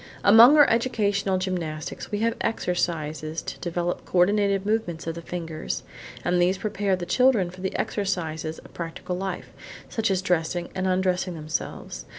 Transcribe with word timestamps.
Among 0.23 0.57
our 0.57 0.67
educational 0.67 1.37
gymnastics 1.37 2.09
we 2.09 2.21
have 2.21 2.33
exercises 2.41 3.43
to 3.43 3.59
develop 3.59 4.03
co 4.03 4.17
ordinated 4.17 4.65
movements 4.65 5.05
of 5.05 5.13
the 5.13 5.21
fingers, 5.21 5.83
and 6.25 6.41
these 6.41 6.57
prepare 6.57 6.95
the 6.95 7.05
children 7.05 7.51
for 7.51 7.61
the 7.61 7.75
exercises 7.77 8.57
of 8.57 8.73
practical 8.73 9.15
life, 9.15 9.51
such 9.89 10.09
as 10.09 10.23
dressing 10.23 10.69
and 10.73 10.87
undressing 10.87 11.35
themselves. 11.35 12.07